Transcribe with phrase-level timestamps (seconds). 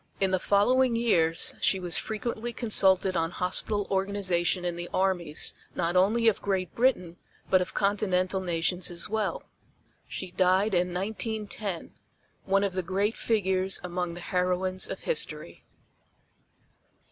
[0.19, 5.95] In the following years she was frequently consulted on hospital organization in the armies not
[5.95, 7.17] only of Great Britain
[7.51, 9.43] but of Continental nations as well.
[10.07, 11.93] She died in 1910,
[12.45, 15.65] one of the great figures among the heroines of history.